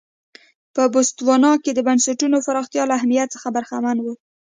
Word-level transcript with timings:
په 0.75 0.83
بوتسوانا 0.93 1.51
کې 1.63 1.71
د 1.73 1.79
بنسټونو 1.87 2.37
پراختیا 2.47 2.83
له 2.87 2.93
اهمیت 2.99 3.27
څخه 3.35 3.47
برخمن 3.55 3.97
و. 4.01 4.05